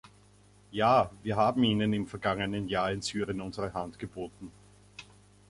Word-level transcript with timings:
Ja, 0.71 1.11
wir 1.21 1.35
haben 1.35 1.63
Ihnen 1.63 1.93
im 1.93 2.07
vergangenen 2.07 2.67
Jahr 2.67 2.91
in 2.91 3.03
Syrien 3.03 3.39
unsere 3.39 3.71
Hand 3.75 3.99
geboten. 3.99 4.51